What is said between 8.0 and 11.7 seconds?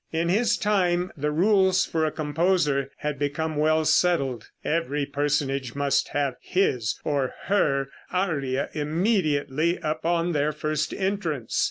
aria immediately upon their first entrance.